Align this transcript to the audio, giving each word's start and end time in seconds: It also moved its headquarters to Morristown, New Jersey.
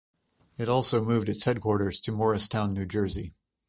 It 0.57 0.67
also 0.67 1.05
moved 1.05 1.29
its 1.29 1.43
headquarters 1.43 2.01
to 2.01 2.11
Morristown, 2.11 2.73
New 2.73 2.87
Jersey. 2.87 3.35